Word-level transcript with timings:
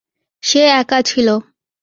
সে 0.43 0.61
একা 0.81 0.99
ছিল। 1.01 1.27